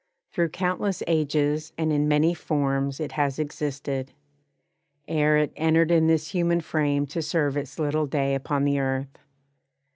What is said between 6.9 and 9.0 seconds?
to serve its little day Upon the